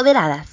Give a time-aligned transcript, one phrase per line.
[0.00, 0.48] Empoderadas.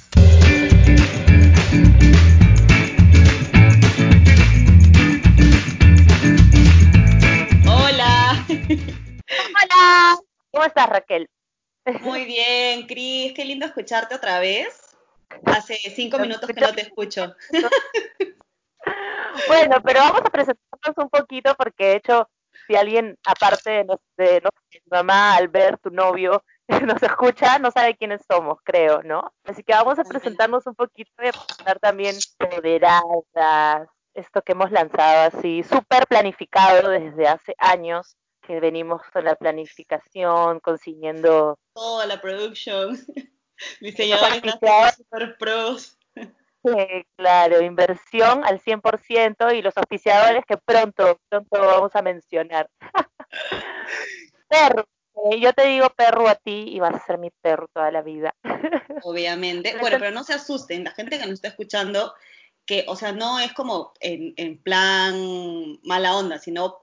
[7.65, 8.45] Hola.
[9.55, 10.19] Hola.
[10.51, 11.29] ¿Cómo estás, Raquel?
[12.01, 13.31] Muy bien, Cris.
[13.31, 14.97] Qué lindo escucharte otra vez.
[15.45, 17.33] Hace cinco minutos que no te escucho.
[19.47, 22.27] Bueno, pero vamos a presentarnos un poquito porque de hecho,
[22.65, 24.49] si alguien, aparte de, nos, de no,
[24.89, 26.43] mamá, Albert, tu novio,
[26.85, 29.33] nos escucha, no sabe quiénes somos, creo, ¿no?
[29.45, 34.71] Así que vamos a presentarnos un poquito y a presentar también Poderadas, esto que hemos
[34.71, 41.57] lanzado así, súper planificado desde hace años, que venimos con la planificación, consiguiendo...
[41.73, 42.97] Toda la producción,
[43.81, 44.41] diseñadores
[44.95, 45.97] super pros.
[46.65, 52.69] Sí, claro, inversión al 100% y los auspiciadores que pronto, pronto vamos a mencionar.
[54.49, 54.85] perro,
[55.25, 58.01] eh, yo te digo perro a ti y vas a ser mi perro toda la
[58.01, 58.33] vida.
[59.03, 59.75] Obviamente.
[59.79, 62.13] Bueno, pero no se asusten, la gente que nos está escuchando,
[62.65, 66.79] que, o sea, no es como en, en plan mala onda, sino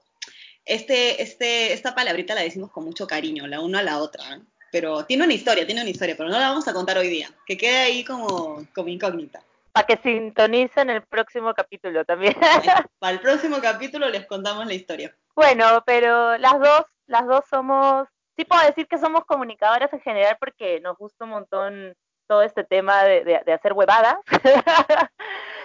[0.65, 4.23] este, este, esta palabrita la decimos con mucho cariño, la una a la otra.
[4.35, 4.41] ¿eh?
[4.71, 7.29] Pero tiene una historia, tiene una historia, pero no la vamos a contar hoy día,
[7.45, 9.41] que quede ahí como, como incógnita.
[9.71, 12.35] Para que sintonicen el próximo capítulo también.
[12.99, 15.15] Para el próximo capítulo les contamos la historia.
[15.35, 20.37] Bueno, pero las dos, las dos somos, sí puedo decir que somos comunicadoras en general
[20.39, 21.95] porque nos gusta un montón
[22.27, 24.17] todo este tema de, de, de hacer huevadas.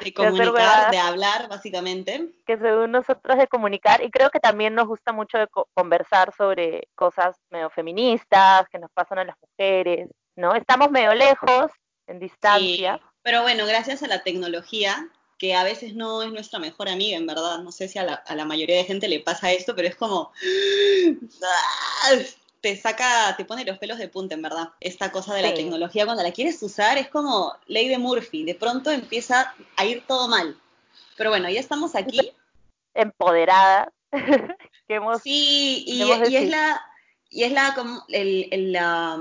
[0.00, 2.32] De comunicar, de, huevadas, de, hablar, básicamente.
[2.46, 6.32] Que según nosotros de comunicar, y creo que también nos gusta mucho de co conversar
[6.34, 10.54] sobre cosas medio feministas que nos pasan a las mujeres, ¿no?
[10.54, 11.70] Estamos medio lejos,
[12.06, 12.96] en distancia.
[12.96, 17.18] Sí, pero bueno, gracias a la tecnología, que a veces no es nuestra mejor amiga,
[17.18, 17.58] en verdad.
[17.58, 19.96] No sé si a la, a la mayoría de gente le pasa esto, pero es
[19.96, 20.32] como...
[22.60, 24.70] te saca, te pone los pelos de punta, en verdad.
[24.80, 25.54] Esta cosa de la sí.
[25.54, 28.44] tecnología, cuando la quieres usar, es como ley de Murphy.
[28.44, 30.58] De pronto empieza a ir todo mal.
[31.16, 32.32] Pero bueno, ya estamos aquí.
[32.94, 33.88] Empoderadas.
[34.88, 36.82] que hemos, sí, y, y es la,
[37.30, 39.18] y es la, como el, el, la,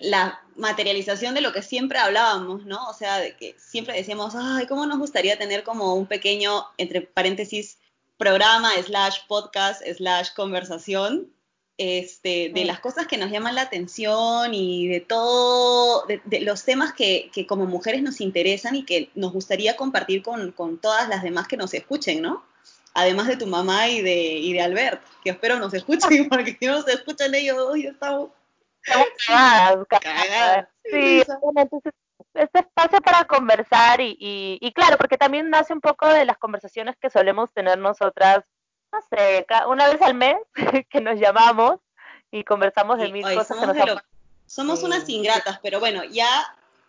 [0.00, 2.88] la materialización de lo que siempre hablábamos, ¿no?
[2.88, 7.02] O sea, de que siempre decíamos, ay, ¿cómo nos gustaría tener como un pequeño, entre
[7.02, 7.78] paréntesis,
[8.16, 11.32] programa, slash podcast, slash conversación,
[11.78, 16.64] este, de las cosas que nos llaman la atención y de todo, de, de los
[16.64, 21.08] temas que, que, como mujeres nos interesan y que nos gustaría compartir con, con, todas
[21.08, 22.44] las demás que nos escuchen, ¿no?
[22.94, 26.66] Además de tu mamá y de, y de Albert, que espero nos escuchen, porque si
[26.66, 28.30] no se escuchan ellos dos, ya estamos...
[28.82, 30.68] Cagadas, cagadas.
[30.84, 31.22] Sí,
[31.56, 31.92] entonces
[32.34, 36.38] este espacio para conversar y, y, y claro, porque también nace un poco de las
[36.38, 38.44] conversaciones que solemos tener nosotras
[38.92, 40.36] no sé, una vez al mes
[40.90, 41.80] que nos llamamos
[42.30, 44.00] y conversamos de sí, mil oye, cosas que nos de lo,
[44.46, 46.28] Somos unas ingratas, pero bueno, ya,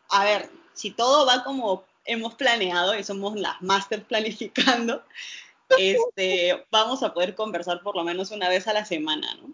[0.10, 5.04] a ver, si todo va como hemos planeado y somos las masters planificando,
[5.78, 9.54] este, vamos a poder conversar por lo menos una vez a la semana, ¿no?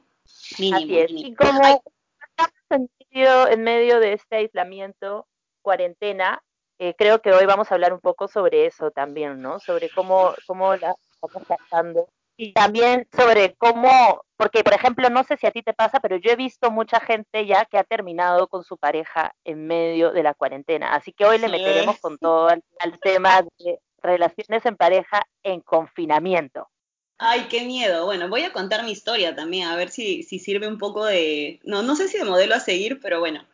[0.57, 1.11] Mínimo, Así es.
[1.11, 1.29] Mínimo.
[1.29, 1.84] Y como
[2.28, 5.28] estamos en medio, en medio de este aislamiento,
[5.61, 6.41] cuarentena,
[6.78, 9.59] eh, creo que hoy vamos a hablar un poco sobre eso también, ¿no?
[9.59, 15.38] Sobre cómo, cómo la estamos pasando y también sobre cómo, porque por ejemplo, no sé
[15.38, 18.47] si a ti te pasa, pero yo he visto mucha gente ya que ha terminado
[18.47, 20.94] con su pareja en medio de la cuarentena.
[20.96, 25.62] Así que hoy le meteremos con todo al, al tema de relaciones en pareja en
[25.62, 26.69] confinamiento.
[27.18, 28.06] Ay, qué miedo.
[28.06, 31.59] Bueno, voy a contar mi historia también, a ver si, si sirve un poco de,
[31.63, 33.46] no, no sé si de modelo a seguir, pero bueno,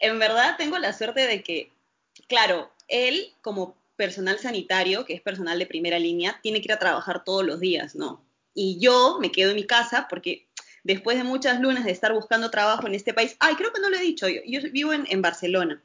[0.00, 1.70] en verdad tengo la suerte de que,
[2.26, 6.78] claro, él como personal sanitario, que es personal de primera línea, tiene que ir a
[6.78, 8.24] trabajar todos los días, ¿no?
[8.54, 10.46] Y yo me quedo en mi casa porque
[10.84, 13.90] después de muchas lunas de estar buscando trabajo en este país, ay, creo que no
[13.90, 15.82] lo he dicho, yo, yo vivo en, en Barcelona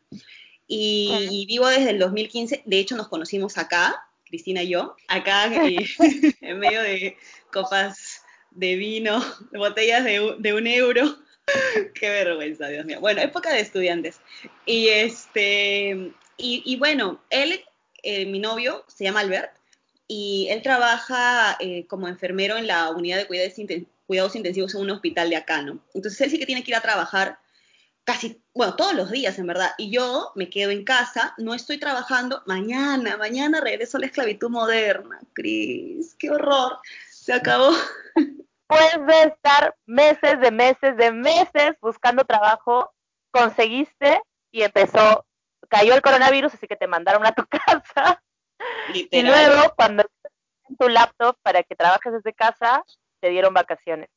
[0.67, 1.27] y, uh -huh.
[1.31, 5.85] y, vivo desde el 2015, de hecho nos conocimos acá, Cristina y yo, acá eh,
[6.41, 7.17] en medio de
[7.51, 11.17] copas de vino, botellas de, de un euro.
[11.95, 12.99] Qué vergüenza, Dios mío.
[12.99, 14.19] Bueno, época de estudiantes.
[14.65, 17.59] Y este, y, y bueno, él
[18.03, 19.51] eh, mi novio se llama Albert
[20.07, 23.53] y él trabaja eh, como enfermero en la unidad de cuidados,
[24.07, 25.79] cuidados, intensivos en un hospital de acá, ¿no?
[25.93, 27.37] Entonces él sí que tiene que ir a trabajar
[28.03, 31.77] casi, bueno, todos los días en verdad, y yo me quedo en casa, no estoy
[31.77, 36.79] trabajando, mañana, mañana regreso a la esclavitud moderna, Cris, qué horror,
[37.11, 37.71] se acabó.
[38.67, 42.91] Puedes estar meses de meses de meses buscando trabajo,
[43.29, 45.23] conseguiste y empezó
[45.69, 48.21] cayó el coronavirus, así que te mandaron a tu casa.
[48.93, 49.25] Literal.
[49.25, 50.03] Y luego, cuando
[50.77, 52.83] tu laptop para que trabajes desde casa,
[53.21, 54.09] te dieron vacaciones.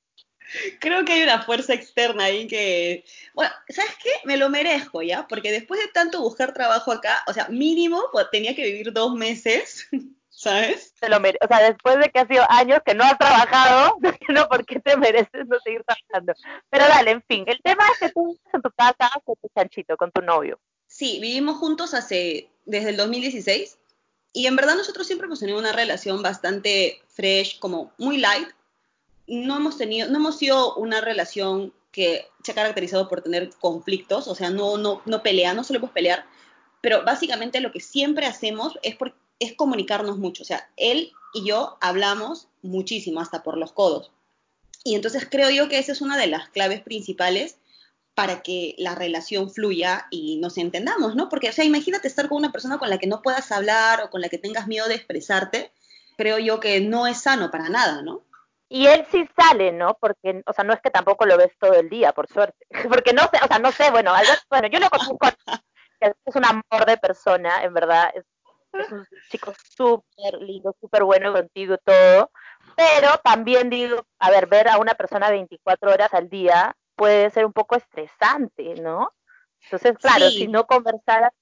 [0.80, 4.10] Creo que hay una fuerza externa ahí que, bueno, ¿sabes qué?
[4.24, 8.28] Me lo merezco ya, porque después de tanto buscar trabajo acá, o sea, mínimo pues,
[8.30, 9.88] tenía que vivir dos meses,
[10.28, 10.94] ¿sabes?
[10.94, 13.98] Te lo o sea, después de que ha sido años que no has trabajado,
[14.28, 16.34] no, ¿por qué te mereces no seguir trabajando?
[16.68, 19.48] Pero dale, en fin, el tema es que tú vives en tu casa con tu
[19.54, 20.58] chanchito, con tu novio.
[20.92, 23.78] Sí, vivimos juntos desde el 2016,
[24.34, 28.46] y en verdad nosotros siempre hemos tenido una relación bastante fresh, como muy light,
[29.26, 34.28] no hemos tenido, no hemos sido una relación que se ha caracterizado por tener conflictos,
[34.28, 36.26] o sea, no, no, no pelea, no solemos pelear,
[36.82, 38.96] pero básicamente lo que siempre hacemos es,
[39.38, 44.10] es comunicarnos mucho, o sea, él y yo hablamos muchísimo, hasta por los codos.
[44.84, 47.56] Y entonces creo yo que esa es una de las claves principales
[48.14, 51.28] para que la relación fluya y nos entendamos, ¿no?
[51.28, 54.10] Porque, o sea, imagínate estar con una persona con la que no puedas hablar o
[54.10, 55.72] con la que tengas miedo de expresarte,
[56.16, 58.22] creo yo que no es sano para nada, ¿no?
[58.68, 59.98] Y él sí sale, ¿no?
[60.00, 62.66] Porque, o sea, no es que tampoco lo ves todo el día, por suerte.
[62.88, 64.12] Porque no sé, o sea, no sé, bueno,
[64.50, 65.18] bueno, yo lo conozco,
[66.00, 68.24] es un amor de persona, en verdad, es,
[68.90, 72.30] un chico súper lindo, súper bueno contigo, todo.
[72.74, 77.44] Pero también digo, a ver, ver a una persona 24 horas al día puede ser
[77.46, 79.12] un poco estresante, ¿no?
[79.64, 81.32] Entonces, claro, si no conversara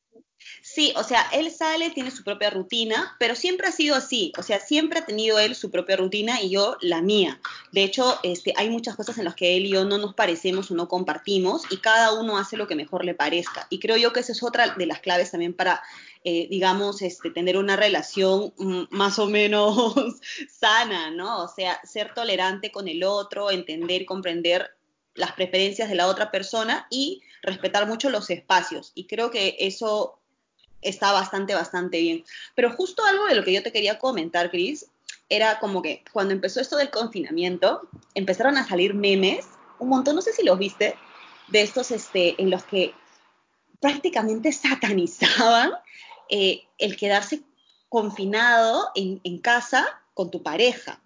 [0.62, 4.43] Sí, o sea, él sale, tiene su propia rutina, pero siempre ha sido así, o
[4.43, 7.41] sea, siempre ha tenido él su propia rutina y yo la mía.
[7.73, 10.70] De hecho, este, hay muchas cosas en las que él y yo no nos parecemos
[10.70, 13.67] o no compartimos y cada uno hace lo que mejor le parezca.
[13.70, 15.82] Y creo yo que esa es otra de las claves también para,
[16.25, 19.94] eh, digamos, este, tener una relación mm, más o menos
[20.50, 21.43] sana, ¿no?
[21.44, 24.70] O sea, ser tolerante con el otro, entender, comprender
[25.14, 28.92] las preferencias de la otra persona y respetar mucho los espacios.
[28.94, 30.18] Y creo que eso
[30.82, 32.24] está bastante, bastante bien.
[32.54, 34.86] Pero justo algo de lo que yo te quería comentar, Cris,
[35.28, 39.46] era como que cuando empezó esto del confinamiento, empezaron a salir memes,
[39.78, 40.96] un montón, no sé si los viste,
[41.48, 42.94] de estos este, en los que
[43.80, 45.72] prácticamente satanizaban
[46.28, 47.42] eh, el quedarse
[47.88, 51.00] confinado en, en, casa con tu pareja.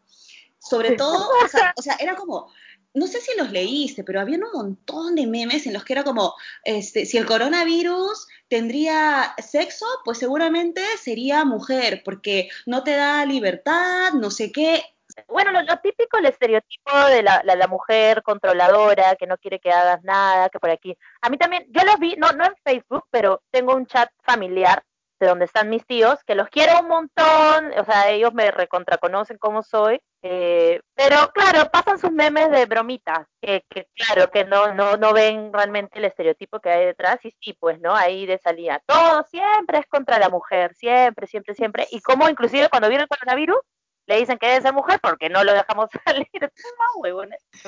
[0.58, 2.50] Sobre todo, o sea, o sea, era como,
[2.94, 6.04] no sé si los leíste, pero había un montón de memes en los que era
[6.04, 13.26] como, este, si el coronavirus tendría sexo, pues seguramente sería mujer, porque no te da
[13.26, 14.82] libertad, no sé qué.
[15.28, 20.02] Bueno, lo, típico, el estereotipo de la, la, mujer controladora, que no quiere que hagas
[20.02, 20.96] nada, que por aquí.
[21.20, 24.82] A mí también, yo los vi, no, no en Facebook, pero tengo un chat familiar
[25.24, 29.38] de donde están mis tíos, que los quiero un montón, o sea, ellos me recontraconocen
[29.38, 34.96] cómo soy, eh, pero claro, pasan sus memes de bromitas, que, claro, que no, no,
[34.96, 37.94] no ven realmente el estereotipo que hay detrás, y sí, pues, ¿no?
[37.94, 42.68] Ahí de salida, todo siempre es contra la mujer, siempre, siempre, siempre, y como inclusive
[42.68, 43.58] cuando viene el coronavirus,
[44.06, 46.28] le dicen que debe ser mujer porque no lo dejamos salir,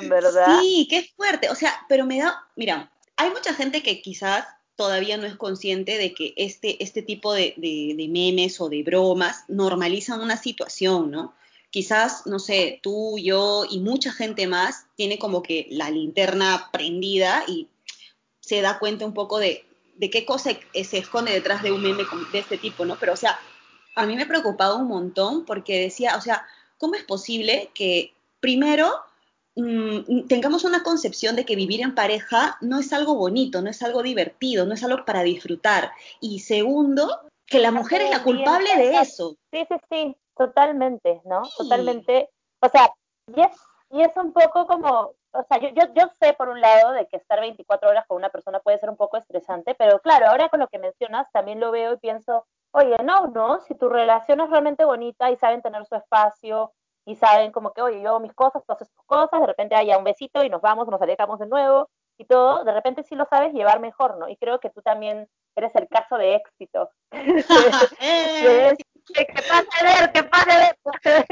[0.08, 0.60] verdad.
[0.60, 4.46] Sí, qué fuerte, o sea, pero me da, mira, hay mucha gente que quizás
[4.76, 7.54] todavía no es consciente de que este, este tipo de,
[8.10, 11.34] memes o de bromas normalizan una situación, ¿no?
[11.70, 17.42] Quizás, no sé, tú, yo y mucha gente más tiene como que la linterna prendida
[17.48, 17.68] y
[18.40, 19.64] se da cuenta un poco de,
[19.96, 22.96] de qué cosa se esconde detrás de un meme de este tipo, ¿no?
[22.98, 23.38] Pero, o sea,
[23.94, 26.46] a mí me preocupaba un montón porque decía, o sea,
[26.78, 28.92] ¿cómo es posible que primero
[29.58, 33.82] Mm, tengamos una concepción de que vivir en pareja no es algo bonito, no es
[33.82, 35.92] algo divertido, no es algo para disfrutar.
[36.20, 39.36] Y segundo, que la mujer es la culpable de eso.
[39.50, 41.42] Sí, sí, sí, totalmente, ¿no?
[41.56, 42.28] Totalmente.
[42.60, 42.92] O sea,
[43.34, 43.52] y es,
[43.90, 47.06] y es un poco como, o sea, yo, yo, yo sé por un lado de
[47.06, 50.50] que estar 24 horas con una persona puede ser un poco estresante, pero claro, ahora
[50.50, 54.40] con lo que mencionas también lo veo y pienso, oye, no, no, si tu relación
[54.42, 56.72] es realmente bonita y saben tener su espacio,
[57.06, 59.76] y saben como que, oye, yo hago mis cosas, tú haces tus cosas, de repente
[59.76, 63.14] haya un besito y nos vamos, nos alejamos de nuevo y todo, de repente sí
[63.14, 64.28] lo sabes llevar mejor, ¿no?
[64.28, 66.90] Y creo que tú también eres el caso de éxito.
[68.00, 68.76] Eh.
[69.14, 70.76] que, pase ver, que pase ver.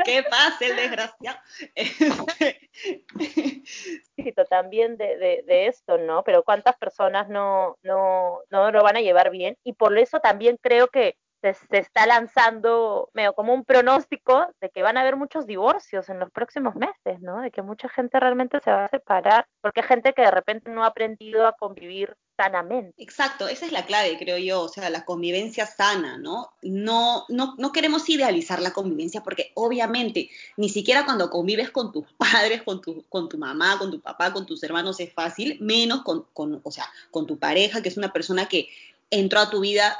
[0.04, 1.38] que pase el desgraciado.
[4.16, 6.22] éxito también de, de, de, esto, ¿no?
[6.22, 10.56] Pero cuántas personas no, no, no lo van a llevar bien y por eso también
[10.62, 11.16] creo que
[11.52, 16.18] se, está lanzando medio como un pronóstico de que van a haber muchos divorcios en
[16.18, 17.40] los próximos meses, ¿no?
[17.40, 20.70] De que mucha gente realmente se va a separar, porque hay gente que de repente
[20.70, 22.94] no ha aprendido a convivir sanamente.
[23.00, 26.50] Exacto, esa es la clave, creo yo, o sea, la convivencia sana, ¿no?
[26.62, 32.06] No, no, no queremos idealizar la convivencia porque obviamente ni siquiera cuando convives con tus
[32.18, 36.02] padres, con tu, con tu mamá, con tu papá, con tus hermanos es fácil, menos
[36.02, 38.68] con, con, o sea, con tu pareja, que es una persona que
[39.10, 39.96] entró a tu vida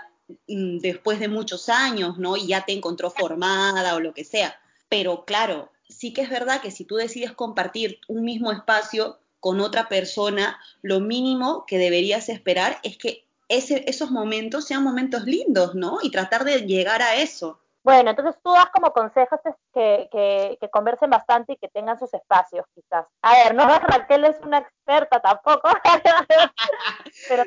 [0.47, 2.37] después de muchos años, ¿no?
[2.37, 4.59] Y ya te encontró formada o lo que sea.
[4.89, 9.61] Pero claro, sí que es verdad que si tú decides compartir un mismo espacio con
[9.61, 15.99] otra persona, lo mínimo que deberías esperar es que esos momentos sean momentos lindos, ¿no?
[16.03, 17.61] Y tratar de llegar a eso.
[17.83, 19.39] Bueno, entonces tú das como consejos
[19.75, 23.07] que, que, que, conversen bastante y que tengan sus espacios, quizás.
[23.21, 25.69] A ver, no Raquel es una experta tampoco.
[27.29, 27.45] pero,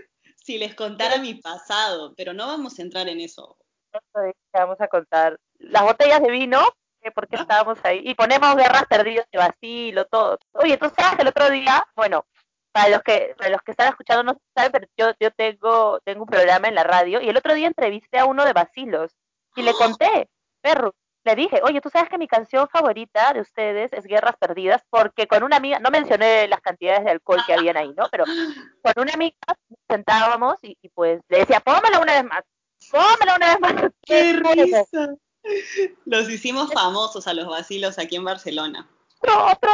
[0.47, 3.57] si les contara mi pasado, pero no vamos a entrar en eso.
[4.53, 6.65] Vamos a contar las botellas de vino,
[7.13, 10.39] porque estábamos ahí, y ponemos guerras perdidas de vacilo, todo.
[10.53, 12.25] Oye, tú sabes, el otro día, bueno,
[12.71, 16.21] para los que para los que están escuchando no saben, pero yo, yo tengo, tengo
[16.21, 19.11] un programa en la radio, y el otro día entrevisté a uno de vacilos,
[19.53, 20.29] y le conté,
[20.61, 20.95] perro,
[21.27, 25.27] le dije, oye, tú sabes que mi canción favorita de ustedes es Guerras Perdidas, porque
[25.27, 28.07] con una amiga, no mencioné las cantidades de alcohol que habían ahí, ¿no?
[28.09, 28.23] Pero
[28.81, 32.43] con una amiga nos sentábamos y, pues le decía, pónmela una vez más,
[32.89, 33.73] pónmela una vez más.
[34.05, 34.85] ¡Qué risa!
[36.05, 38.87] Los hicimos famosos a los vacilos aquí en Barcelona.
[39.19, 39.71] Pero otra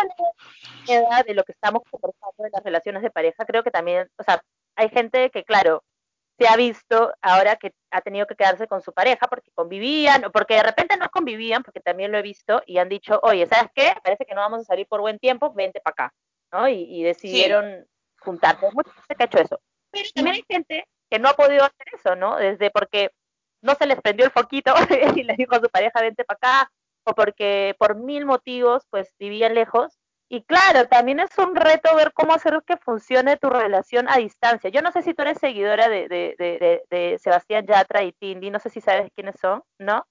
[0.88, 4.24] edad de lo que estamos conversando de las relaciones de pareja, creo que también, o
[4.24, 4.44] sea,
[4.76, 5.84] hay gente que, claro,
[6.38, 10.32] se ha visto ahora que ha tenido que quedarse con su pareja porque convivían o
[10.32, 13.72] porque de repente no convivían, porque también lo he visto y han dicho, oye, ¿sabes
[13.76, 13.94] qué?
[14.04, 16.14] Parece que no vamos a salir por buen tiempo, vente para acá,
[16.52, 16.68] ¿no?
[16.68, 17.88] Y, decidieron
[18.20, 18.68] juntarse.
[18.74, 19.62] Mucha gente que ha hecho eso.
[19.92, 22.38] Pero también hay gente que no ha podido hacer eso, ¿no?
[22.38, 23.12] Desde porque
[23.62, 24.74] no se les prendió el foquito
[25.16, 26.72] y les dijo a su pareja, vente para acá,
[27.06, 30.00] o porque por mil motivos, pues vivían lejos
[30.30, 34.70] y claro, también es un reto ver cómo hacer que funcione tu relación a distancia.
[34.70, 38.50] Yo no sé si tú eres seguidora de, de, de, de Sebastián Yatra y Tindy,
[38.50, 40.08] no sé si sabes quiénes son, ¿no?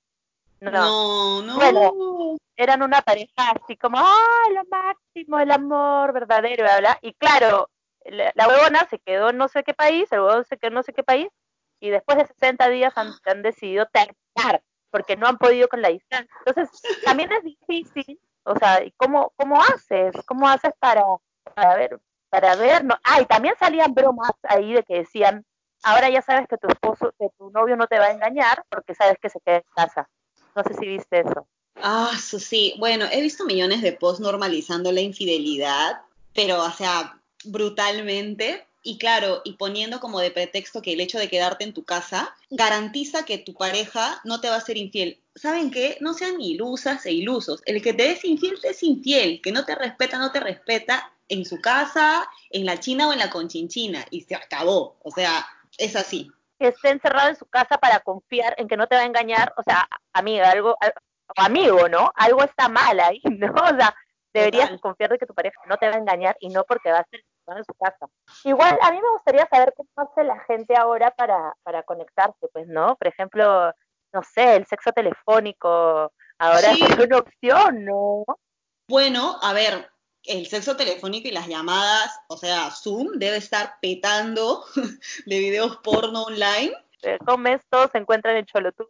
[0.61, 1.57] No, no.
[1.57, 6.67] Bueno, eran una pareja así como, ¡ah, lo máximo, el amor verdadero!
[7.03, 7.69] Y, y claro,
[8.05, 10.83] la, huevona se quedó en no sé qué país, el huevón se quedó en no
[10.85, 11.29] sé qué país,
[11.81, 15.89] y después de 60 días han, han decidido terminar, porque no han podido con la
[15.89, 16.33] distancia.
[16.47, 20.15] Entonces, también es difícil o sea, ¿cómo, cómo haces?
[20.27, 21.05] ¿Cómo haces para,
[21.55, 22.01] para ver?
[22.29, 22.95] Para ver, no.
[23.05, 25.45] Ah, y también salían bromas ahí de que decían,
[25.83, 28.95] ahora ya sabes que tu esposo, que tu novio no te va a engañar porque
[28.95, 30.09] sabes que se queda en casa.
[30.55, 31.47] No sé si viste eso.
[31.77, 32.75] Ah, sí.
[32.79, 36.03] Bueno, he visto millones de posts normalizando la infidelidad,
[36.35, 38.67] pero, o sea, brutalmente.
[38.85, 42.35] Y claro, y poniendo como de pretexto que el hecho de quedarte en tu casa
[42.51, 45.21] garantiza que tu pareja no te va a ser infiel.
[45.37, 45.99] ¿Saben qué?
[46.01, 47.63] No sean ilusas e ilusos.
[47.65, 49.41] El que te es infiel te es infiel.
[49.41, 53.21] Que no te respeta, no te respeta en su casa, en la China o en
[53.21, 54.05] la conchinchina.
[54.11, 54.97] Y se acabó.
[55.05, 55.47] O sea,
[55.79, 56.33] es así.
[56.59, 59.55] Que esté encerrado en su casa para confiar en que no te va a engañar.
[59.57, 60.77] O sea, amiga, algo,
[61.37, 62.11] amigo, ¿no?
[62.17, 63.53] Algo está mal ahí, ¿no?
[63.53, 63.95] O sea,
[64.35, 66.99] deberías confiar de que tu pareja no te va a engañar y no porque va
[66.99, 68.07] a ser en su casa.
[68.45, 72.67] Igual, a mí me gustaría saber cómo hace la gente ahora para, para conectarse, pues,
[72.69, 72.97] ¿no?
[72.97, 73.73] Por ejemplo,
[74.13, 78.25] no sé, el sexo telefónico, ahora es una opción, ¿no?
[78.89, 79.91] Bueno, a ver,
[80.25, 84.65] el sexo telefónico y las llamadas, o sea, Zoom debe estar petando
[85.27, 86.73] de videos porno online.
[87.27, 88.87] ¿Cómo todos se encuentran en Cholotú.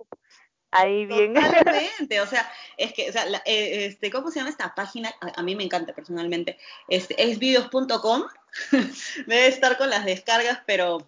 [0.72, 1.34] Ahí bien.
[1.34, 5.14] Totalmente, o sea, es que, o sea, eh, este, ¿cómo se llama esta página?
[5.20, 6.58] A, mí me encanta personalmente.
[6.88, 8.24] Este, es videos.com.
[9.26, 11.06] Debe estar con las descargas, pero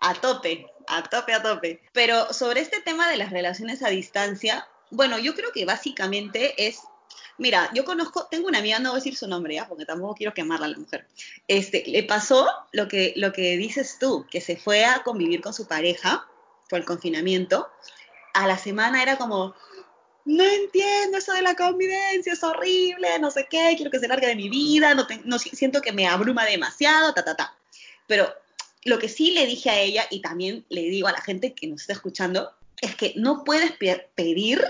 [0.00, 1.82] a tope, a tope, a tope.
[1.92, 6.80] Pero sobre este tema de las relaciones a distancia, bueno, yo creo que básicamente es
[7.38, 10.14] Mira, yo conozco, tengo una amiga, no voy a decir su nombre ya, porque tampoco
[10.14, 11.08] quiero quemarla a la mujer.
[11.48, 15.54] Este, le pasó lo que, lo que dices tú, que se fue a convivir con
[15.54, 16.26] su pareja
[16.68, 17.68] por el confinamiento
[18.34, 19.54] a la semana era como,
[20.24, 24.28] no entiendo eso de la convivencia, es horrible, no sé qué, quiero que se largue
[24.28, 27.56] de mi vida, no, no siento que me abruma demasiado, ta, ta, ta.
[28.06, 28.32] Pero
[28.84, 31.66] lo que sí le dije a ella y también le digo a la gente que
[31.66, 33.72] nos está escuchando es que no puedes
[34.14, 34.62] pedir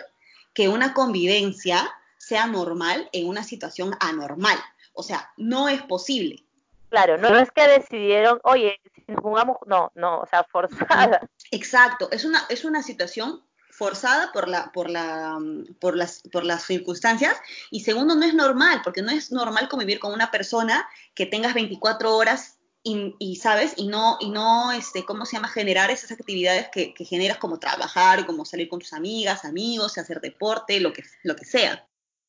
[0.55, 4.59] que una convivencia sea normal en una situación anormal.
[4.93, 6.45] O sea, no es posible.
[6.91, 11.27] Claro, no, es que decidieron, oye, si jugamos, no, no, o sea, forzada.
[11.51, 13.43] Exacto, es una, es una situación
[13.83, 15.41] forzada por, la, por, la,
[15.81, 17.37] por, las, por las circunstancias
[17.73, 21.53] y segundo, no es normal, porque no es normal convivir con una persona que tengas
[21.55, 25.49] 24 horas y, sabes, y no, y no, este, ¿cómo se llama?
[25.49, 30.21] Generar esas actividades que, que, generas como trabajar, como salir con tus amigas, amigos, hacer
[30.21, 31.85] deporte, lo que, lo que sea.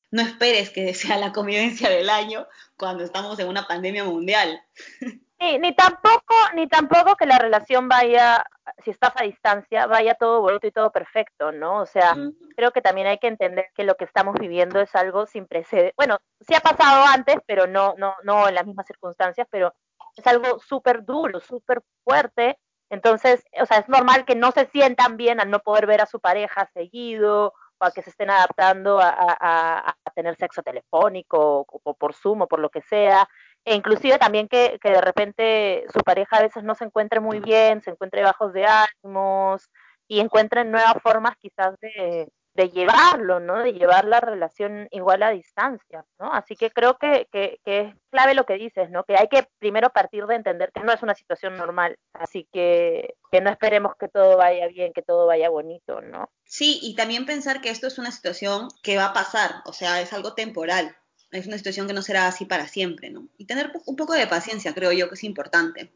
[0.09, 4.59] No esperes que sea la convivencia del año cuando estamos en una pandemia mundial.
[5.59, 8.45] ni tampoco, ni tampoco que la relación vaya,
[8.83, 11.81] si estás a distancia, vaya todo bonito y todo perfecto, ¿no?
[11.81, 12.15] O sea,
[12.55, 15.93] creo que también hay que entender que lo que estamos viviendo es algo sin precedentes.
[15.97, 19.73] Bueno, sí ha pasado antes, pero no, no, no en las mismas circunstancias, pero
[20.15, 22.57] es algo súper duro, súper fuerte.
[22.89, 26.05] Entonces, o sea, es normal que no se sientan bien al no poder ver a
[26.05, 32.43] su pareja seguido, a que se estén adaptando a, tener sexo telefónico o, por Zoom
[32.43, 33.27] o por lo que sea,
[33.65, 37.39] e inclusive también que, que, de repente su pareja a veces no se encuentre muy
[37.39, 39.69] bien, se encuentre bajos de ánimos
[40.07, 43.59] y encuentren nuevas formas quizás de, de llevarlo, ¿no?
[43.59, 46.31] De llevar la relación igual a distancia, ¿no?
[46.31, 49.03] Así que creo que, que, es clave lo que dices, ¿no?
[49.03, 53.15] Que hay que primero partir de entender que no es una situación normal, así que,
[53.31, 56.29] que no esperemos que todo vaya bien, que todo vaya bonito, ¿no?
[56.43, 59.99] Sí, y también pensar que esto es una situación que va a pasar, o sea,
[60.01, 60.95] es algo temporal,
[61.33, 63.27] es una situación que no será así para siempre, ¿no?
[63.37, 65.91] Y tener un poco de paciencia, creo yo que es importante.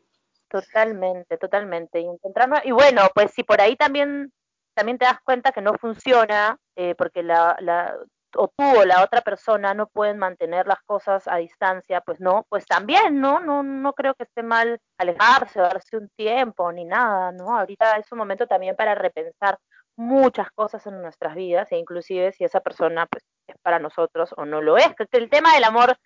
[0.50, 2.00] Totalmente, totalmente.
[2.00, 4.32] Y, encontrarnos, y bueno, pues si por ahí también
[4.74, 7.98] también te das cuenta que no funciona eh, porque la, la,
[8.36, 12.46] o tú o la otra persona no pueden mantener las cosas a distancia, pues no,
[12.48, 13.40] pues también, ¿no?
[13.40, 17.58] No, no creo que esté mal alejarse, darse un tiempo, ni nada, ¿no?
[17.58, 19.58] Ahorita es un momento también para repensar
[19.96, 24.46] muchas cosas en nuestras vidas, e inclusive si esa persona pues es para nosotros o
[24.46, 24.88] no lo es.
[25.12, 25.98] El tema del amor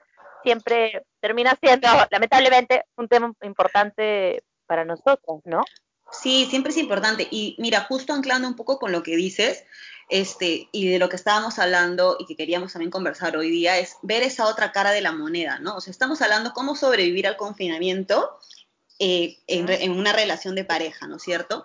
[0.43, 5.63] siempre termina siendo, lamentablemente, un tema importante para nosotros, ¿no?
[6.11, 7.27] Sí, siempre es importante.
[7.29, 9.63] Y mira, justo anclando un poco con lo que dices,
[10.09, 13.95] este, y de lo que estábamos hablando y que queríamos también conversar hoy día, es
[14.01, 15.77] ver esa otra cara de la moneda, ¿no?
[15.77, 18.37] O sea, estamos hablando cómo sobrevivir al confinamiento
[18.99, 21.63] eh, en una relación de pareja, ¿no es cierto?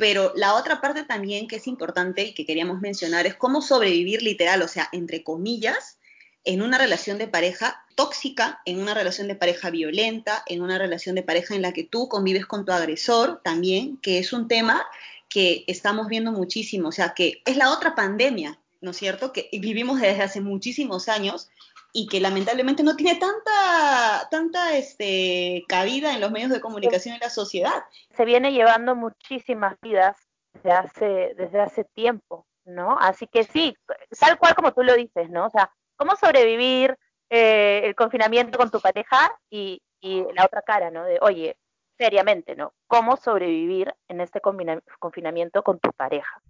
[0.00, 4.22] Pero la otra parte también que es importante y que queríamos mencionar es cómo sobrevivir
[4.22, 5.98] literal, o sea, entre comillas,
[6.44, 11.16] en una relación de pareja tóxica, en una relación de pareja violenta, en una relación
[11.16, 14.86] de pareja en la que tú convives con tu agresor también, que es un tema
[15.28, 19.34] que estamos viendo muchísimo, o sea, que es la otra pandemia, ¿no es cierto?
[19.34, 21.50] Que vivimos desde hace muchísimos años
[21.92, 27.20] y que lamentablemente no tiene tanta, tanta este, cabida en los medios de comunicación en
[27.20, 27.84] la sociedad.
[28.16, 30.16] Se viene llevando muchísimas vidas
[30.52, 32.96] desde hace, desde hace tiempo, ¿no?
[33.00, 33.76] Así que sí,
[34.18, 35.46] tal cual como tú lo dices, ¿no?
[35.46, 36.96] O sea, cómo sobrevivir
[37.28, 41.04] eh, el confinamiento con tu pareja y, y, la otra cara, ¿no?
[41.04, 41.56] De, oye,
[41.98, 42.72] seriamente, ¿no?
[42.86, 46.40] ¿Cómo sobrevivir en este confinamiento con tu pareja?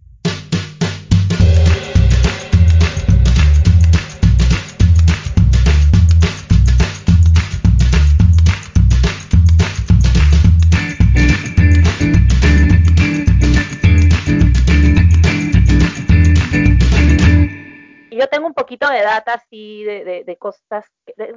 [18.81, 20.85] Poquito de data así de, de, cosas,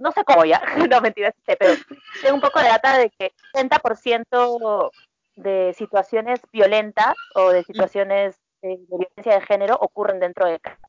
[0.02, 1.76] no sé cómo ya, no mentiras, pero
[2.22, 4.92] tengo un poco de data de que 60%
[5.36, 10.80] de situaciones violentas o de situaciones de, violencia de género ocurren dentro de casa.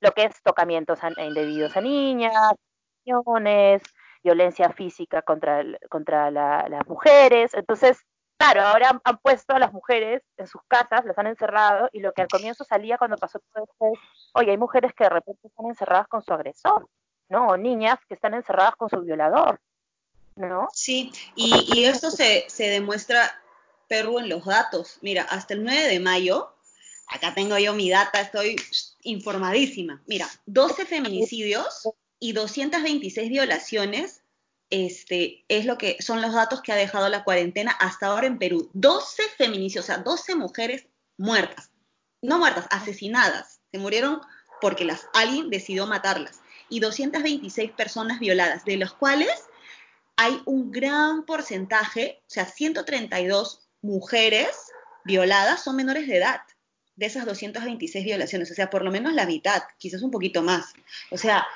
[0.00, 2.54] Lo que es tocamientos indebidos a niñas,
[4.24, 7.54] violencia física contra, contra las mujeres.
[7.54, 7.98] Entonces,
[8.42, 12.12] Claro, ahora han, puesto a las mujeres en sus casas, las han encerrado, y lo
[12.12, 15.46] que al comienzo salía cuando pasó todo esto es, oye, hay mujeres que de repente
[15.46, 16.88] están encerradas con su agresor,
[17.28, 17.46] ¿no?
[17.46, 19.60] O niñas que están encerradas con su violador,
[20.34, 20.66] ¿no?
[20.72, 23.30] Sí, y, esto se, se demuestra,
[23.86, 24.98] Perú, en los datos.
[25.02, 26.52] Mira, hasta el 9 de mayo,
[27.06, 28.56] acá tengo yo mi data, estoy
[29.02, 30.02] informadísima.
[30.06, 34.21] Mira, 12 feminicidios y 226 violaciones
[34.72, 38.38] este, es lo que son los datos que ha dejado la cuarentena hasta ahora en
[38.38, 38.70] Perú.
[38.72, 40.86] 12 feminicidios, o sea, 12 mujeres
[41.18, 41.70] muertas,
[42.22, 43.60] no muertas, asesinadas.
[43.70, 44.22] Se murieron
[44.62, 46.40] porque las, alguien decidió matarlas.
[46.70, 49.44] Y 226 personas violadas, de los cuales
[50.16, 54.48] hay un gran porcentaje, o sea, 132 mujeres
[55.04, 56.40] violadas son menores de edad
[56.96, 60.72] de esas 226 violaciones, o sea, por lo menos la mitad, quizás un poquito más.
[61.10, 61.46] O sea,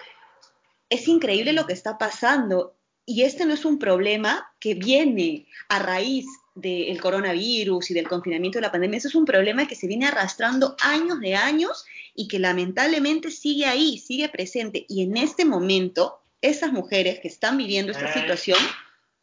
[0.91, 2.76] es increíble lo que está pasando
[3.07, 8.59] y este no es un problema que viene a raíz del coronavirus y del confinamiento
[8.59, 12.27] de la pandemia, este es un problema que se viene arrastrando años de años y
[12.29, 14.87] que lamentablemente sigue ahí, sigue presente.
[14.89, 18.59] Y en este momento, esas mujeres que están viviendo esta situación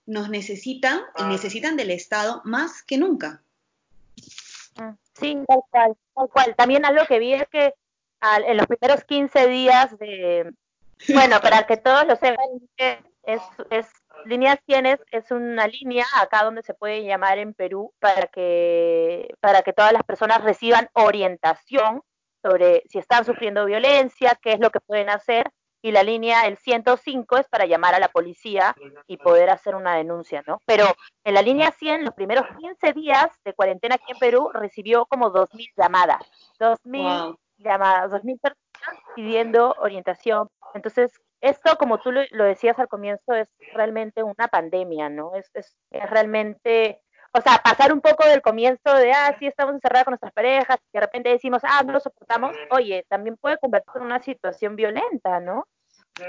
[0.05, 3.41] nos necesitan y necesitan del Estado más que nunca.
[4.77, 6.55] Ah, sí, tal cual, tal cual.
[6.55, 7.73] También algo que vi es que
[8.47, 10.53] en los primeros 15 días de,
[11.09, 12.47] bueno, para que todos lo sepan,
[13.23, 13.87] es, es
[14.25, 19.61] Línea 100 es, una línea acá donde se puede llamar en Perú para que, para
[19.63, 22.01] que todas las personas reciban orientación
[22.41, 25.49] sobre si están sufriendo violencia, qué es lo que pueden hacer.
[25.81, 28.73] Y la línea, el 105, es para llamar a la policía
[29.05, 30.61] y poder hacer una denuncia, ¿no?
[30.65, 30.85] Pero
[31.25, 35.33] en la línea 100, los primeros 15 días de cuarentena aquí en Perú, recibió como
[35.33, 36.21] 2.000 llamadas.
[36.57, 38.57] 2.000 llamadas, 2.000 personas
[39.13, 40.47] pidiendo orientación.
[40.73, 41.11] Entonces,
[41.43, 45.35] esto, como tú lo, decías al comienzo, es realmente una pandemia, ¿no?
[45.35, 45.75] Es, es,
[46.09, 47.01] realmente
[47.35, 50.77] o sea, pasar un poco del comienzo de, ah, sí, estamos encerradas con nuestras parejas,
[50.79, 54.75] y de repente decimos, ah, no lo soportamos, oye, también puede convertirse en una situación
[54.75, 55.65] violenta, ¿no?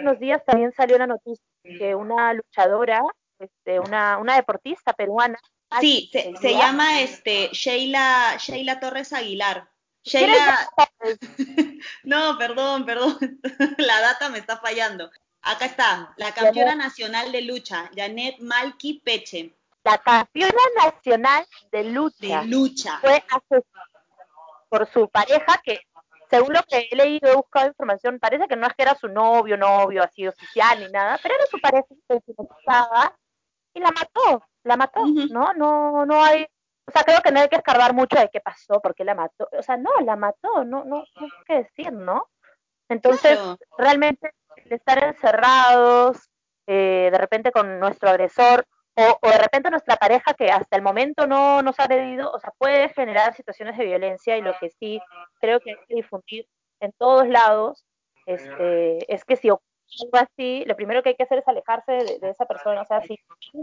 [0.00, 3.02] Unos días también salió la noticia que una luchadora,
[3.38, 5.38] este, una, una deportista peruana.
[5.80, 9.68] Sí, se, llama este, Sheila, Sheila Torres Aguilar.
[10.04, 10.70] Sheila.
[12.04, 13.18] no, perdón, perdón.
[13.78, 15.10] la data me está fallando.
[15.42, 22.42] Acá está, la campeona nacional de lucha, Janet Malky Peche la campeona nacional de lucha,
[22.44, 22.98] lucha.
[23.00, 23.90] fue asesinada
[24.68, 25.80] por su pareja que
[26.30, 29.08] según lo que he leído he buscado información parece que no es que era su
[29.08, 32.20] novio novio así oficial ni nada pero era su pareja que
[33.74, 36.46] y la mató la mató no no no hay
[36.86, 39.14] o sea creo que no hay que escarbar mucho de qué pasó por qué la
[39.14, 39.48] mató.
[39.52, 42.28] O sea no la mató no no no hay que decir no
[42.88, 43.38] entonces
[43.78, 44.30] realmente
[44.70, 46.30] estar encerrados
[46.66, 48.66] eh, de repente con nuestro agresor
[48.96, 52.52] o, de repente nuestra pareja que hasta el momento no nos ha agredido, o sea,
[52.56, 55.00] puede generar situaciones de violencia y lo que sí
[55.40, 56.46] creo que hay que difundir
[56.80, 57.84] en todos lados
[58.26, 61.92] este, es que si ocurre algo así, lo primero que hay que hacer es alejarse
[61.92, 63.16] de, esa persona, o sea, si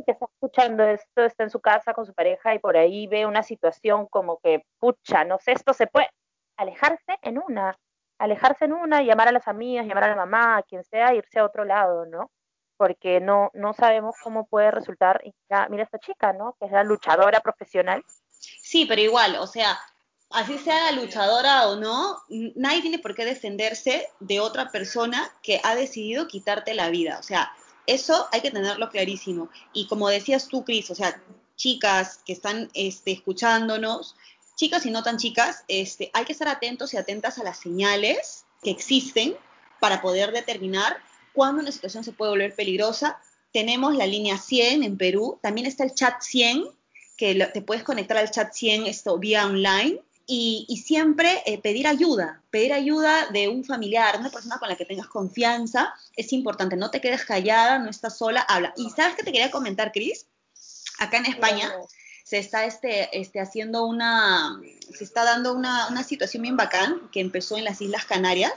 [0.05, 3.25] que está escuchando esto, está en su casa con su pareja y por ahí ve
[3.25, 6.09] una situación como que, pucha, no sé, esto se puede,
[6.57, 7.77] alejarse en una,
[8.17, 11.39] alejarse en una, llamar a las amigas, llamar a la mamá, a quien sea, irse
[11.39, 12.31] a otro lado, ¿no?
[12.81, 15.21] porque no, no sabemos cómo puede resultar.
[15.69, 16.55] Mira, esta chica, ¿no?
[16.59, 18.03] Que es la luchadora profesional.
[18.31, 19.77] Sí, pero igual, o sea,
[20.33, 22.17] así sea luchadora o no,
[22.55, 27.17] nadie tiene por qué defenderse de otra persona que ha decidido quitarte la vida.
[27.19, 27.51] O sea,
[27.87, 29.49] eso hay que tenerlo clarísimo.
[29.73, 31.21] Y como decías tú, Cris, o sea,
[31.55, 34.15] chicas que están este, escuchándonos,
[34.55, 38.45] chicas y no tan chicas, este, hay que estar atentos y atentas a las señales
[38.63, 39.35] que existen
[39.79, 40.97] para poder determinar
[41.33, 43.19] cuando una situación se puede volver peligrosa.
[43.51, 46.65] Tenemos la línea 100 en Perú, también está el chat 100,
[47.17, 49.99] que te puedes conectar al chat 100 esto vía online.
[50.27, 54.85] Y, siempre eh, pedir ayuda, pedir ayuda de un familiar, una persona con la que
[54.85, 58.73] tengas confianza, es importante, no te quedes callada, no estás sola, habla.
[58.77, 60.27] Y sabes que te quería comentar, Cris,
[60.99, 61.69] acá en España
[62.23, 64.57] se está este, este, haciendo una,
[64.97, 68.53] se está dando una, una situación bien bacán que empezó en las Islas Canarias.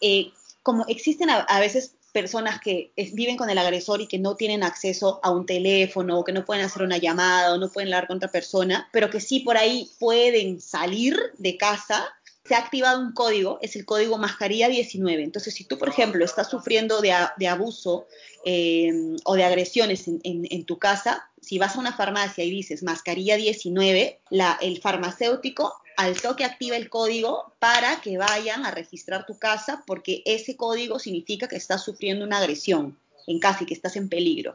[0.00, 4.62] Eh, como existen a, veces personas que viven con el agresor y que no tienen
[4.62, 8.06] acceso a un teléfono o que no pueden hacer una llamada o no pueden hablar
[8.06, 12.08] con otra persona, pero que sí por ahí pueden salir de casa,
[12.44, 15.22] se ha activado un código, es el código mascarilla 19.
[15.22, 17.12] Entonces, si tú, por ejemplo, estás sufriendo de,
[17.46, 18.06] abuso
[18.44, 18.90] eh,
[19.24, 24.20] o de agresiones en, tu casa, si vas a una farmacia y dices mascarilla 19,
[24.30, 29.82] la, el farmacéutico al toque activa el código para que vayan a registrar tu casa
[29.84, 34.08] porque ese código significa que estás sufriendo una agresión en casa y que estás en
[34.08, 34.54] peligro.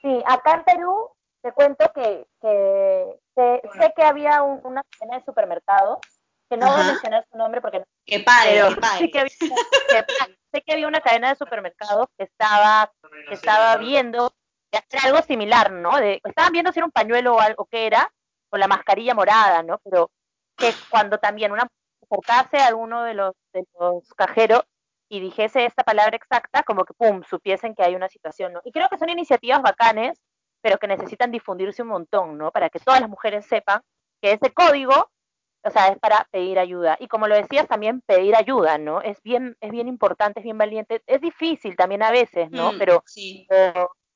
[0.00, 1.10] Sí, acá en Perú
[1.42, 5.98] te cuento que, sé que había una cadena de supermercados,
[6.48, 7.84] que no voy a mencionar su nombre porque...
[8.06, 8.98] ¡Qué padre, qué padre.
[8.98, 10.06] Sé que, había,
[10.52, 12.90] sé que había una cadena de supermercados que estaba,
[13.28, 14.32] que estaba viendo
[14.72, 15.98] hacer algo similar, ¿no?
[15.98, 18.10] De, estaban viendo si era un pañuelo o algo que era,
[18.50, 19.78] o la mascarilla morada, ¿no?
[19.84, 20.10] Pero
[20.58, 21.66] que cuando también una
[22.10, 24.62] acercase a alguno de los, de los cajeros
[25.08, 28.60] y dijese esta palabra exacta, como que pum, supiesen que hay una situación, ¿no?
[28.64, 30.20] Y creo que son iniciativas bacanes,
[30.60, 32.50] pero que necesitan difundirse un montón, ¿no?
[32.50, 33.80] Para que todas las mujeres sepan
[34.20, 35.10] que ese código,
[35.64, 36.96] o sea, es para pedir ayuda.
[37.00, 39.00] Y como lo decías, también pedir ayuda, ¿no?
[39.00, 41.02] Es bien, es bien importante, es bien valiente.
[41.06, 42.72] Es difícil también a veces, ¿no?
[42.72, 43.46] Mm, pero sí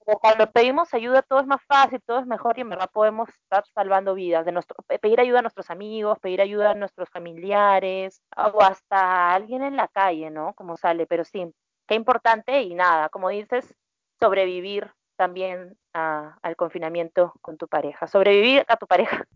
[0.05, 3.65] cuando pedimos ayuda todo es más fácil, todo es mejor y en verdad podemos estar
[3.75, 4.45] salvando vidas.
[4.45, 9.35] De nuestro, pedir ayuda a nuestros amigos, pedir ayuda a nuestros familiares o hasta a
[9.35, 10.55] alguien en la calle, ¿no?
[10.55, 11.53] Como sale, pero sí,
[11.87, 13.75] qué importante y nada, como dices,
[14.21, 19.27] sobrevivir también al confinamiento con tu pareja, sobrevivir a tu pareja.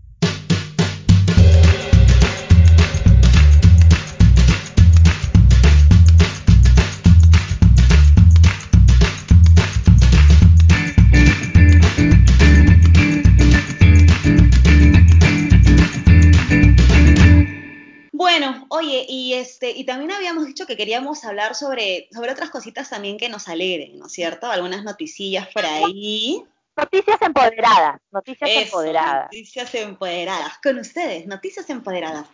[19.40, 23.49] Este, y también habíamos dicho que queríamos hablar sobre, sobre otras cositas también que nos
[23.49, 24.51] alegren, ¿no es cierto?
[24.51, 26.44] Algunas noticillas por ahí.
[26.77, 29.25] Noticias empoderadas, noticias empoderadas.
[29.27, 30.59] Noticias empoderadas.
[30.62, 32.27] Con ustedes, noticias empoderadas.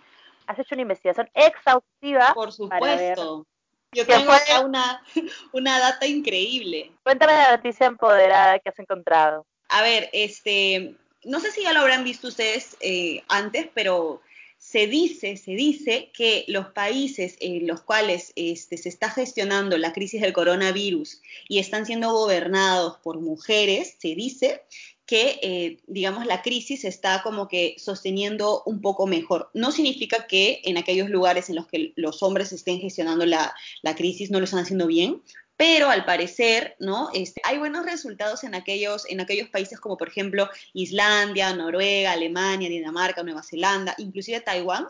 [0.46, 2.34] Has hecho una investigación exhaustiva.
[2.34, 3.46] Por supuesto.
[3.92, 5.04] Yo tengo acá una,
[5.52, 6.92] una data increíble.
[7.02, 9.46] Cuéntame la noticia empoderada que has encontrado.
[9.68, 14.22] A ver, este, no sé si ya lo habrán visto ustedes eh, antes, pero
[14.62, 19.92] se dice, se dice que los países en los cuales este, se está gestionando la
[19.92, 24.62] crisis del coronavirus y están siendo gobernados por mujeres, se dice
[25.04, 29.50] que, eh, digamos, la crisis está como que sosteniendo un poco mejor.
[29.52, 33.96] No significa que en aquellos lugares en los que los hombres estén gestionando la, la
[33.96, 35.22] crisis no lo están haciendo bien,
[35.56, 37.10] pero al parecer, ¿no?
[37.14, 42.68] Este, hay buenos resultados en aquellos, en aquellos países como por ejemplo Islandia, Noruega, Alemania,
[42.68, 44.88] Dinamarca, Nueva Zelanda, inclusive Taiwán,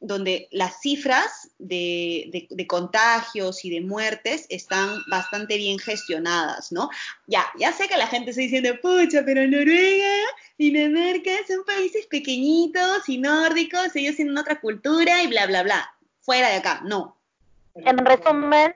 [0.00, 6.88] donde las cifras de, contagios y de muertes están bastante bien gestionadas, ¿no?
[7.26, 10.14] Ya, ya sé que la gente está diciendo, pucha, pero Noruega,
[10.56, 15.94] Dinamarca son países pequeñitos y nórdicos, ellos tienen otra cultura y bla, bla, bla.
[16.20, 17.16] Fuera de acá, no.
[17.74, 18.74] En resumen,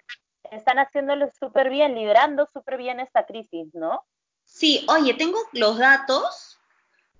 [0.50, 4.04] están haciéndolo súper bien, liderando súper bien esta crisis, ¿no?
[4.44, 6.54] Sí, oye, tengo los datos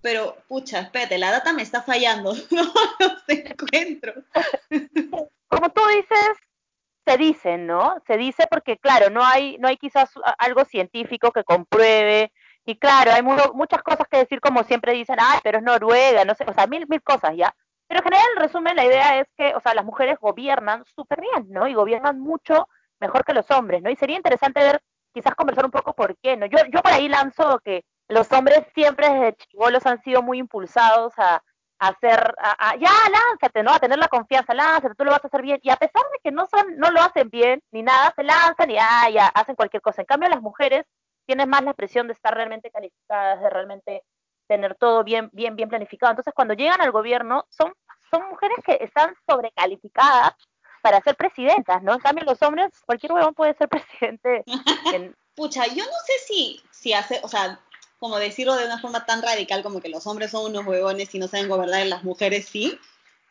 [0.05, 2.63] pero pucha, espérate, la data me está fallando, no
[3.01, 4.13] los encuentro.
[5.49, 6.37] Como tú dices,
[7.07, 7.97] se dice, ¿no?
[8.07, 12.31] Se dice porque, claro, no hay, no hay quizás algo científico que compruebe,
[12.67, 16.35] y claro, hay muchas cosas que decir, como siempre dicen, ay, pero es Noruega, no
[16.35, 17.55] sé, o sea, mil, mil cosas ya.
[17.89, 21.23] Pero en general, en resumen, la idea es que, o sea, las mujeres gobiernan súper
[21.23, 21.67] bien, ¿no?
[21.67, 22.69] Y gobiernan mucho
[23.05, 23.91] mejor que los hombres, ¿no?
[23.91, 24.81] Y sería interesante ver,
[25.13, 26.47] quizás conversar un poco por qué, ¿no?
[26.47, 31.13] Yo, yo por ahí lanzo que los hombres siempre desde chivolos han sido muy impulsados
[31.19, 31.43] a,
[31.79, 33.73] hacer, a, ya lánzate, ¿no?
[33.73, 35.59] A tener la confianza, lánzate, tú lo vas a hacer bien.
[35.63, 38.71] Y a pesar de que no son, no lo hacen bien ni nada, se lanzan
[38.71, 40.03] y ah, ya hacen cualquier cosa.
[40.03, 40.85] En cambio, las mujeres
[41.27, 44.03] tienen más la presión de estar realmente calificadas, de realmente
[44.49, 46.13] tener todo bien, bien, bien planificado.
[46.13, 47.73] Entonces, cuando llegan al gobierno, son,
[48.11, 50.35] son mujeres que están sobrecalificadas
[50.85, 51.95] para ser presidentas, ¿no?
[51.95, 54.45] En cambio, los hombres, cualquier huevón puede ser presidente.
[55.35, 57.59] Pucha, yo no sé si, si hace, o sea,
[57.99, 61.19] como decirlo de una forma tan radical como que los hombres son unos huevones y
[61.19, 62.79] no saben gobernar, las mujeres sí,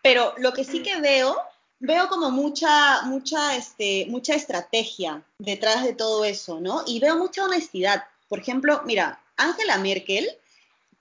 [0.02, 1.39] pero lo que sí que veo,
[1.80, 6.82] veo como mucha, mucha, este, mucha estrategia detrás de todo eso, ¿no?
[6.88, 8.04] Y veo mucha honestidad.
[8.30, 10.28] Por ejemplo, mira, Angela Merkel,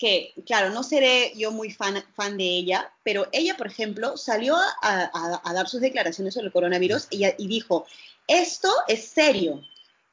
[0.03, 4.57] que claro, no seré yo muy fan, fan de ella, pero ella, por ejemplo, salió
[4.57, 7.87] a, dar sus declaraciones sobre el coronavirus y, dijo,
[8.27, 9.63] esto es serio,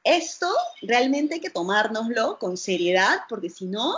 [0.03, 0.47] esto
[0.83, 3.95] realmente hay que tomárnoslo con seriedad, porque si no,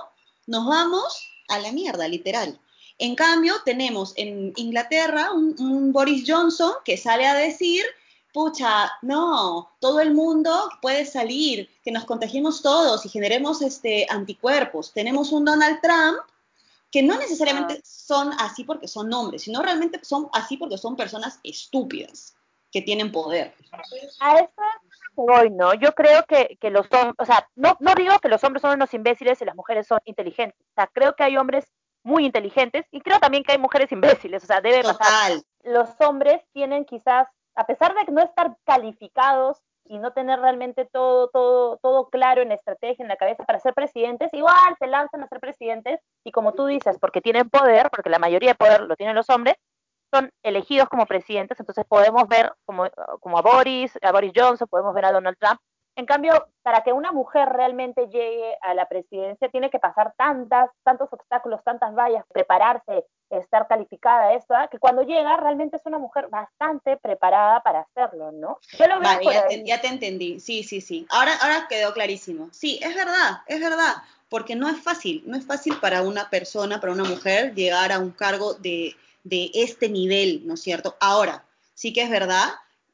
[0.48, 2.58] nos vamos a la mierda, literal.
[2.98, 7.84] En cambio, tenemos en Inglaterra un, Boris Johnson que sale a decir,
[8.34, 14.94] pucha, no, todo el mundo puede salir, que nos contagiemos todos y generemos este, anticuerpos.
[14.94, 16.20] Tenemos un Donald Trump
[16.92, 17.82] que no necesariamente ah.
[17.84, 22.36] son así porque son hombres, sino realmente son así porque son personas estúpidas
[22.72, 23.54] que tienen poder.
[24.20, 24.52] A eso
[25.16, 25.74] voy, ¿no?
[25.74, 28.76] Yo creo que, que los hombres, o sea, no, no digo que los hombres son
[28.76, 30.60] unos imbéciles y las mujeres son inteligentes.
[30.60, 31.66] O sea, creo que hay hombres
[32.04, 34.44] muy inteligentes y creo también que hay mujeres imbéciles.
[34.44, 35.34] O sea, debe pasar.
[35.64, 41.30] Los hombres tienen quizás, a pesar de no estar calificados y no tener realmente todo,
[41.30, 45.24] todo, todo claro en la estrategia, en la cabeza para ser presidentes, igual se lanzan
[45.24, 48.82] a ser presidentes y como tú dices, porque tienen poder, porque la mayoría de poder
[48.82, 49.56] lo tienen los hombres,
[50.14, 52.86] son elegidos como presidentes, entonces podemos ver como,
[53.20, 55.60] como a Boris, a Boris Johnson, podemos ver a Donald Trump.
[55.96, 60.70] En cambio, para que una mujer realmente llegue a la presidencia, tiene que pasar tantas,
[60.84, 66.28] tantos obstáculos, tantas vallas, prepararse, estar calificada, esto, que cuando llega realmente es una mujer
[66.30, 68.60] bastante preparada para hacerlo, ¿no?
[68.78, 71.06] Yo lo vale, ya te, ya te, entendí, sí, sí, sí.
[71.10, 72.50] Ahora, ahora quedó clarísimo.
[72.52, 73.96] Sí, es verdad, es verdad,
[74.30, 78.00] porque no es fácil, no es fácil para una persona, para una mujer, llegar a
[78.00, 80.96] un cargo de, de este nivel, ¿no es cierto?
[81.00, 82.50] Ahora, sí que es verdad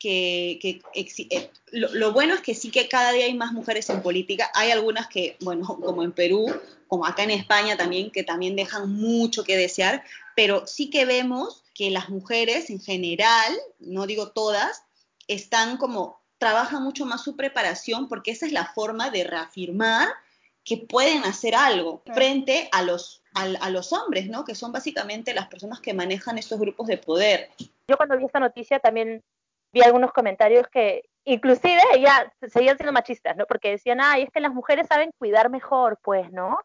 [0.07, 4.49] que, eh, lo, bueno es que sí que cada día hay más mujeres en política.
[4.53, 6.47] Hay algunas que, bueno, como en Perú,
[6.87, 10.03] como acá en España también, que también dejan mucho que desear,
[10.35, 14.83] pero sí que vemos que las mujeres en general, no digo todas,
[15.27, 20.07] están como, trabajan mucho más su preparación porque esa es la forma de reafirmar
[20.63, 24.43] que pueden hacer algo frente a los a, los hombres, ¿no?
[24.43, 27.51] Que son básicamente las personas que manejan estos grupos de poder.
[27.87, 29.21] Yo cuando vi esta noticia también
[29.71, 33.45] vi algunos comentarios que inclusive ya seguían siendo machistas, ¿no?
[33.45, 36.59] Porque decían, ay, es que las mujeres saben cuidar mejor, pues, ¿no?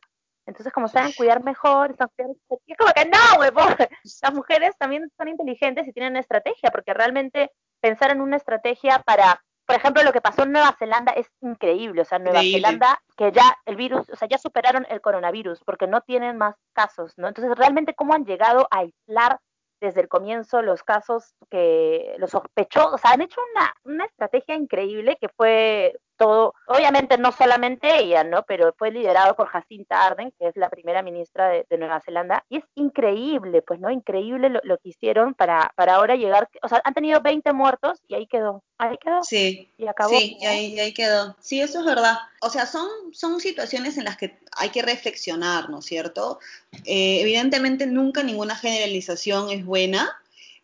[0.46, 3.50] Entonces, como saben cuidar mejor, están es como que no, güey,
[4.22, 9.40] las mujeres también son inteligentes y tienen estrategia, porque realmente pensar en una estrategia para
[9.66, 12.02] por ejemplo, lo que pasó en Nueva Zelanda es increíble.
[12.02, 15.86] O sea, Nueva Zelanda, que ya el virus, o sea, ya superaron el coronavirus porque
[15.86, 17.28] no tienen más casos, ¿no?
[17.28, 19.38] Entonces, realmente, ¿cómo han llegado a aislar
[19.83, 24.55] desde el comienzo los casos que los sospechosos, o sea, han hecho una, una estrategia
[24.55, 28.44] increíble que fue todo, obviamente no solamente ella, ¿no?
[28.44, 32.58] Pero fue liderado por Jacinta Arden, que es la primera ministra de, Nueva Zelanda, y
[32.58, 33.90] es increíble, pues, ¿no?
[33.90, 38.14] Increíble lo, que hicieron para, para ahora llegar, o sea, han tenido 20 muertos y
[38.14, 39.24] ahí quedó, ahí quedó.
[39.24, 39.68] Sí.
[39.76, 40.16] Y acabó.
[40.16, 41.37] Sí, y ahí, ahí quedó.
[41.40, 42.18] Sí, eso es verdad.
[42.40, 46.38] O sea, son, son situaciones en las que hay que reflexionar, ¿no es cierto?
[46.85, 50.16] Eh, evidentemente nunca ninguna generalización es buena,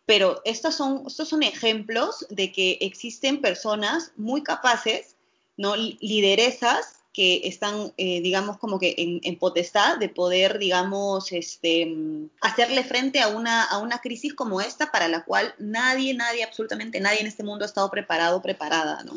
[0.08, 5.16] pero estos son, estos son ejemplos de que existen personas muy capaces,
[5.58, 5.76] ¿no?
[5.76, 11.92] lideresas que están, eh, digamos, como que en, potestad de poder, digamos, este,
[12.40, 17.00] hacerle frente a una, a una crisis como esta para la cual nadie, nadie, absolutamente
[17.00, 19.14] nadie en este mundo ha estado preparado, preparada, ¿no?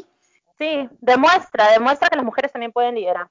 [0.58, 3.30] Sí, demuestra, demuestra que las mujeres también pueden liderar.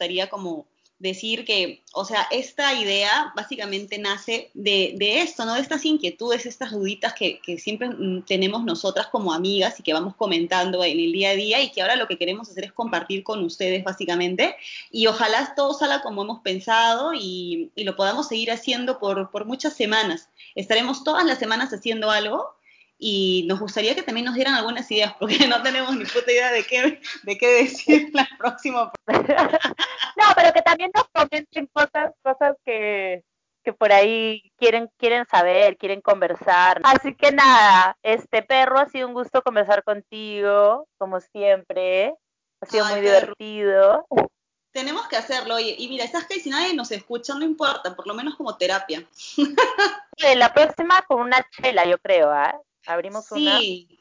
[0.00, 0.66] Gustaría como
[0.98, 5.54] decir que, o sea, esta idea básicamente nace de, esto, ¿no?
[5.54, 10.16] De estas inquietudes, estas duditas que, siempre mm, tenemos nosotras como amigas y que vamos
[10.16, 13.22] comentando en el día a día y que ahora lo que queremos hacer es compartir
[13.22, 14.56] con ustedes básicamente
[14.90, 19.74] y ojalá todo salga como hemos pensado y, lo podamos seguir haciendo por, por muchas
[19.74, 20.30] semanas.
[20.54, 22.59] Estaremos todas las semanas haciendo algo
[23.02, 26.52] y nos gustaría que también nos dieran algunas ideas, porque no tenemos ni puta idea
[26.52, 28.92] de qué, de qué decir la próxima.
[29.06, 33.24] no, pero que también nos comenten cosas, cosas que,
[33.64, 36.82] que por ahí quieren, quieren saber, quieren conversar.
[36.84, 42.14] Así que nada, este perro ha sido un gusto conversar contigo, como siempre.
[42.60, 44.06] Ha sido muy divertido.
[44.72, 48.06] Tenemos que hacerlo, y, y mira, estás que si nadie nos escucha, no importa, por
[48.06, 49.04] lo menos como terapia.
[50.36, 52.60] la próxima con una chela, yo creo, ¿ah?
[52.86, 53.58] Abrimos sí, una.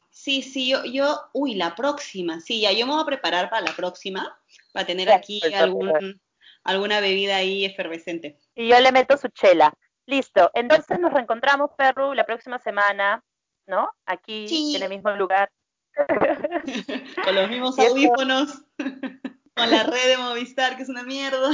[0.10, 3.66] Sí, sí, yo, yo, uy, la próxima, sí, ya yo me voy a preparar para
[3.66, 4.38] la próxima,
[4.74, 6.20] para tener aquí algún,
[6.64, 8.38] alguna bebida ahí efervescente.
[8.56, 9.74] Y yo le meto su chela.
[10.06, 13.24] Listo, entonces nos reencontramos, Perru, la próxima semana,
[13.68, 13.90] ¿no?
[14.06, 15.52] Aquí, en el mismo lugar.
[17.24, 18.64] con los mismos audífonos,
[19.56, 21.52] con la red de Movistar, que es una mierda.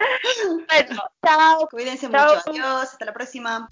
[0.66, 1.68] Bueno, chao.
[1.68, 2.42] Cuídense mucho.
[2.46, 3.68] Adiós, hasta la próxima.